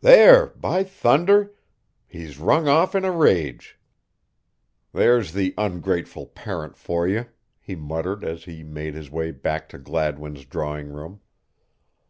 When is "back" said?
9.32-9.68